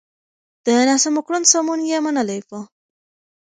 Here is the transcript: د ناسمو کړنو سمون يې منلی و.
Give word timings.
د 0.65 0.67
ناسمو 0.89 1.21
کړنو 1.27 1.49
سمون 1.53 1.79
يې 1.91 1.97
منلی 2.05 2.39
و. 2.47 2.49